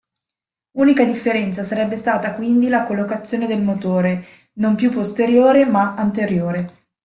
Unica 0.79 1.03
differenza 1.03 1.63
sarebbe 1.63 1.95
stata 1.95 2.33
quindi 2.33 2.69
la 2.69 2.85
collocazione 2.85 3.45
del 3.45 3.61
motore, 3.61 4.25
non 4.53 4.73
più 4.73 4.89
posteriore 4.89 5.63
ma 5.67 5.93
anteriore. 5.93 6.65